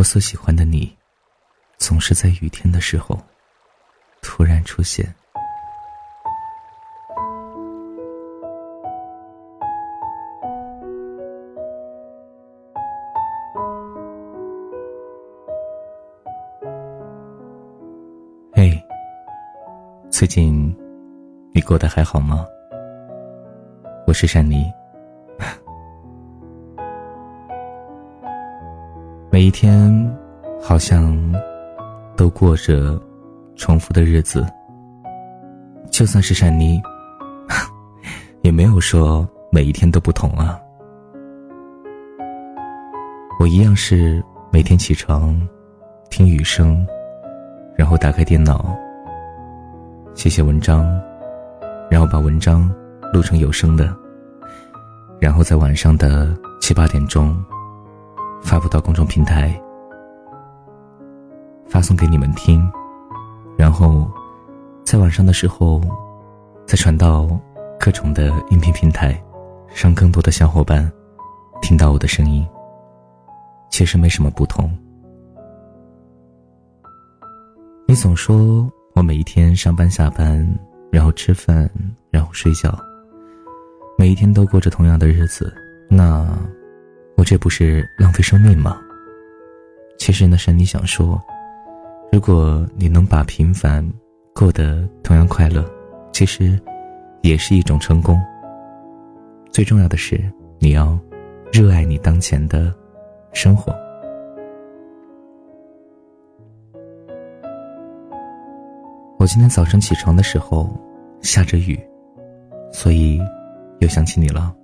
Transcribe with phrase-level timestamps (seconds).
[0.00, 0.96] 我所喜欢的你，
[1.76, 3.20] 总是在雨天的时候
[4.22, 5.04] 突然出现。
[18.54, 18.82] 嘿，
[20.10, 20.74] 最近
[21.52, 22.46] 你过得还好吗？
[24.06, 24.72] 我是珊妮。
[29.40, 29.90] 每一天，
[30.60, 31.16] 好像
[32.14, 33.00] 都过着
[33.56, 34.46] 重复的日子。
[35.90, 36.78] 就算是珊妮，
[38.44, 40.60] 也没有说每一天都不同啊。
[43.40, 44.22] 我一样是
[44.52, 45.34] 每天起床，
[46.10, 46.86] 听雨声，
[47.74, 48.76] 然后打开电脑，
[50.12, 50.84] 写写文章，
[51.90, 52.70] 然后把文章
[53.10, 53.90] 录成有声的，
[55.18, 56.28] 然后在晚上的
[56.60, 57.34] 七八点钟。
[58.42, 59.58] 发布到公众平台，
[61.66, 62.68] 发送给你们听，
[63.56, 64.10] 然后
[64.84, 65.80] 在晚上的时候
[66.66, 67.28] 再传到
[67.78, 69.22] 各种的音频平台，
[69.74, 70.90] 让更多的小伙伴
[71.62, 72.46] 听到我的声音。
[73.70, 74.68] 其实没什么不同。
[77.86, 80.44] 你总说我每一天上班下班，
[80.90, 81.70] 然后吃饭，
[82.10, 82.76] 然后睡觉，
[83.96, 85.54] 每一天都过着同样的日子，
[85.88, 86.36] 那。
[87.20, 88.80] 我这不是浪费生命吗？
[89.98, 91.20] 其实呢，是你想说，
[92.10, 93.86] 如果你能把平凡
[94.34, 95.62] 过得同样快乐，
[96.14, 96.58] 其实
[97.20, 98.18] 也是一种成功。
[99.52, 100.18] 最重要的是，
[100.58, 100.98] 你要
[101.52, 102.74] 热爱你当前的
[103.34, 103.70] 生活。
[109.18, 110.74] 我今天早晨起床的时候
[111.20, 111.78] 下着雨，
[112.72, 113.20] 所以
[113.80, 114.56] 又想起你了。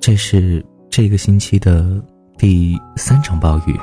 [0.00, 0.60] 这是。
[0.92, 2.04] 这个星期的
[2.36, 3.80] 第三场暴雨，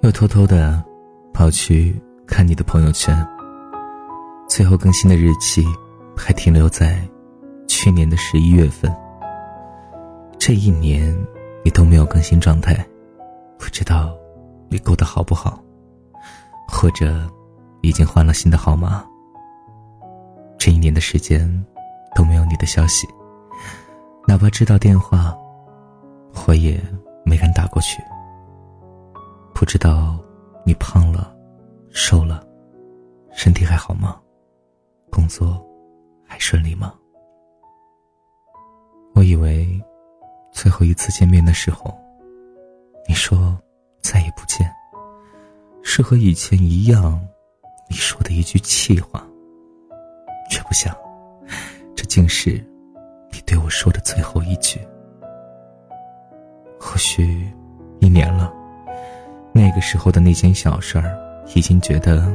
[0.00, 0.82] 又偷偷的
[1.34, 1.94] 跑去
[2.26, 3.14] 看你的朋友圈。
[4.48, 5.62] 最后更新的日期
[6.16, 7.06] 还停留在
[7.68, 8.90] 去年的十一月份。
[10.38, 11.14] 这一年
[11.62, 12.74] 你都没有更新状态，
[13.58, 14.16] 不知道
[14.70, 15.62] 你过得好不好，
[16.66, 17.30] 或者
[17.82, 19.04] 已经换了新的号码。
[20.56, 21.46] 这一年的时间
[22.14, 23.06] 都没有你的消息。
[24.32, 25.36] 哪怕知道电话，
[26.46, 26.82] 我也
[27.22, 28.02] 没敢打过去。
[29.54, 30.18] 不知道
[30.64, 31.36] 你胖了、
[31.90, 32.42] 瘦了，
[33.30, 34.18] 身体还好吗？
[35.10, 35.62] 工作
[36.26, 36.94] 还顺利吗？
[39.14, 39.68] 我以为
[40.50, 41.94] 最后一次见面的时候，
[43.06, 43.54] 你说
[44.00, 44.66] 再也不见，
[45.82, 47.22] 是和以前一样
[47.86, 49.22] 你说的一句气话，
[50.48, 50.96] 却不想
[51.94, 52.66] 这竟是。
[53.52, 54.80] 对我说的最后一句，
[56.80, 57.46] 或许
[58.00, 58.50] 一年了，
[59.52, 61.14] 那个时候的那件小事儿，
[61.54, 62.32] 已经觉得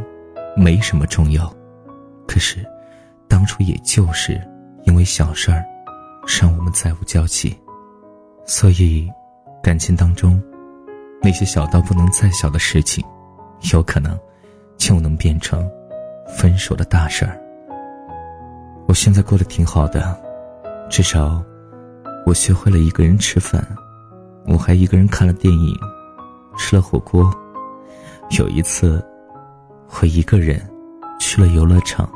[0.56, 1.52] 没什么重要。
[2.28, 2.64] 可是，
[3.28, 4.40] 当初也就是
[4.84, 5.66] 因为小事儿，
[6.40, 7.58] 让我们再无交集。
[8.46, 9.10] 所以，
[9.64, 10.40] 感情当中
[11.20, 13.04] 那些小到不能再小的事情，
[13.74, 14.16] 有可能
[14.78, 15.68] 就能变成
[16.28, 17.42] 分手的大事儿。
[18.88, 20.27] 我现在过得挺好的。
[20.90, 21.44] 至少，
[22.26, 23.64] 我学会了一个人吃饭，
[24.46, 25.76] 我还一个人看了电影，
[26.58, 27.30] 吃了火锅。
[28.40, 29.06] 有一次，
[29.90, 30.60] 我一个人
[31.20, 32.10] 去了游乐场。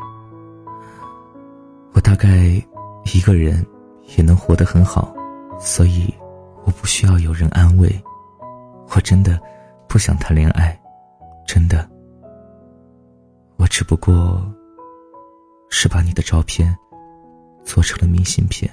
[1.93, 2.61] 我大概
[3.13, 3.65] 一个人
[4.17, 5.13] 也能活得很好，
[5.59, 6.11] 所以
[6.63, 7.89] 我不需要有人安慰。
[8.95, 9.39] 我真的
[9.87, 10.79] 不想谈恋爱，
[11.45, 11.87] 真的。
[13.57, 14.41] 我只不过
[15.69, 16.75] 是把你的照片。
[17.63, 18.69] 做成了明信片，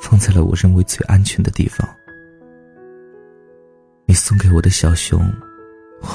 [0.00, 1.86] 放在了我认为最安全的地方。
[4.06, 5.20] 你送给我的小熊，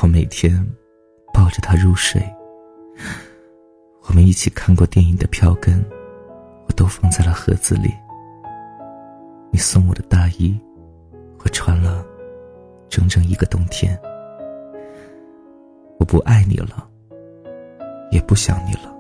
[0.02, 0.66] 我每天
[1.34, 2.22] 抱着它入睡。
[4.08, 5.84] 我们一起看过电影的票根，
[6.68, 7.94] 我都放在了盒子里。
[9.52, 10.60] 你送我的大衣，
[11.40, 12.06] 我穿了
[12.90, 14.00] 整整一个冬天。
[16.00, 16.90] 我不爱你了，
[18.12, 18.92] 也不想你了。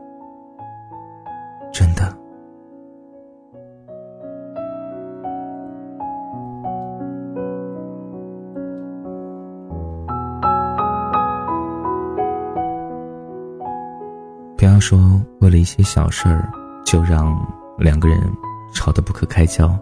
[14.61, 16.47] 不要说为了一些小事儿
[16.85, 17.35] 就让
[17.79, 18.31] 两个人
[18.75, 19.75] 吵得不可开交。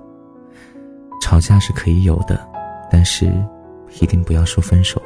[1.22, 2.50] 吵架是可以有的，
[2.90, 3.26] 但是
[4.00, 5.02] 一定不要说分手。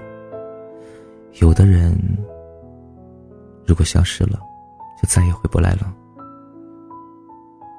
[1.42, 1.98] 有的人
[3.66, 4.40] 如果消失了，
[5.02, 5.92] 就再也回不来了。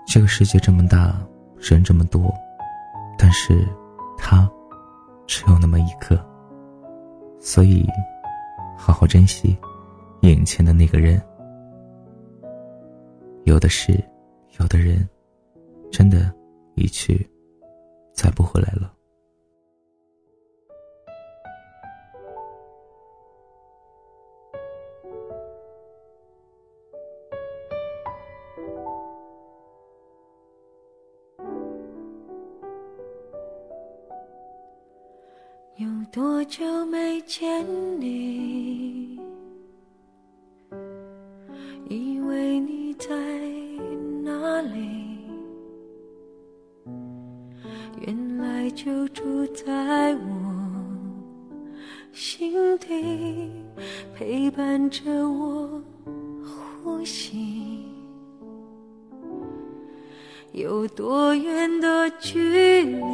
[0.04, 1.14] 这个世界这么大，
[1.60, 2.34] 人这么多，
[3.16, 3.64] 但是，
[4.18, 4.50] 他
[5.28, 6.20] 只有那么一个，
[7.38, 7.88] 所以
[8.76, 9.56] 好好珍惜
[10.22, 11.22] 眼前的那个人。
[13.44, 13.92] 有的事，
[14.58, 15.06] 有的人，
[15.92, 16.34] 真的，
[16.76, 17.28] 一去
[18.14, 18.92] 再不回来了。
[35.76, 37.64] 有多久没见
[38.00, 39.03] 你？
[48.00, 50.20] 原来就住在我
[52.12, 53.50] 心底，
[54.14, 55.82] 陪伴着我
[56.82, 57.84] 呼吸。
[60.52, 63.13] 有多远的距离？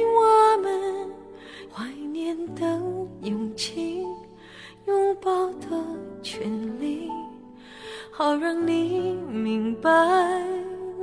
[8.23, 9.89] 好让你明白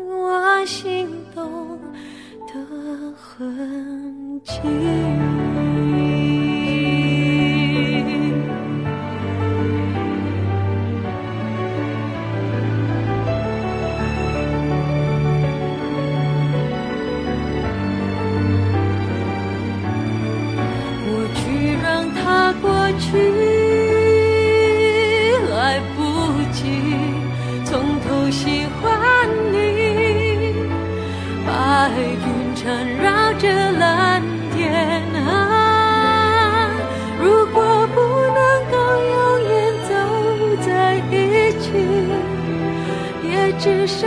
[0.09, 1.77] 我心动
[2.47, 5.98] 的痕迹。
[31.89, 34.23] 白云缠绕着蓝
[34.55, 36.71] 天啊。
[37.19, 37.97] 如果不
[38.35, 38.41] 能
[38.71, 38.77] 够
[39.09, 39.17] 永
[39.49, 39.53] 远
[39.89, 39.91] 走
[40.67, 40.69] 在
[41.11, 41.13] 一
[41.59, 41.67] 起，
[43.25, 44.07] 也至少。